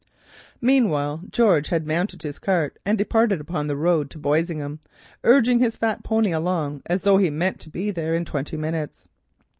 [0.61, 4.79] Meanwhile George had mounted his cart and departed upon the road to Boisingham,
[5.23, 9.07] urging his fat pony along as though he meant to be there in twenty minutes.